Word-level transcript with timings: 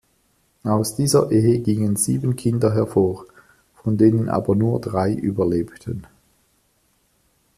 Aus 0.63 0.95
dieser 0.95 1.29
Ehe 1.31 1.59
gingen 1.59 1.95
sieben 1.95 2.35
Kinder 2.35 2.73
hervor, 2.73 3.27
von 3.75 3.97
denen 3.97 4.29
aber 4.29 4.55
nur 4.55 4.81
drei 4.81 5.13
überlebten. 5.13 6.07